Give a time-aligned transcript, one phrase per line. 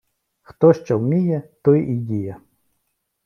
[0.41, 2.37] Хто що вміє, то і діє